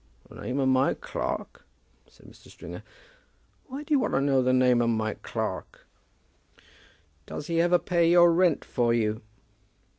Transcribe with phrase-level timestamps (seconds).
[0.27, 1.63] "The name of my clerk?"
[2.07, 2.47] said Mr.
[2.47, 2.81] Stringer.
[3.67, 5.85] "Why do you want to know the name of my clerk?"
[7.27, 9.21] "Does he ever pay your rent for you?"